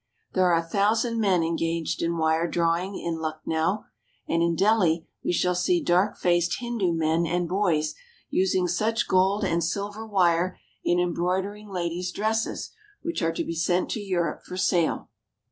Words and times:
There 0.33 0.51
are 0.51 0.57
a 0.57 0.63
thousand 0.67 1.19
men 1.19 1.43
engaged 1.43 2.01
in. 2.01 2.17
wire 2.17 2.47
drawing 2.47 2.97
in 2.99 3.19
Lucknow; 3.19 3.85
and 4.27 4.41
in 4.41 4.55
Delhi 4.55 5.07
we 5.23 5.31
shall 5.31 5.53
see 5.53 5.79
dark 5.79 6.17
faced 6.17 6.57
Hindu 6.59 6.91
men 6.91 7.27
and 7.27 7.47
boys 7.47 7.93
using 8.27 8.67
such 8.67 9.07
gold 9.07 9.43
and 9.45 9.63
silver 9.63 10.03
wire 10.03 10.57
in 10.83 10.99
embroidering 10.99 11.69
ladies* 11.69 12.11
dresses 12.11 12.71
which 13.03 13.21
are 13.21 13.31
to 13.31 13.43
be 13.43 13.53
sent 13.53 13.91
to 13.91 13.99
Europe 13.99 14.41
for 14.43 14.57
sale. 14.57 15.11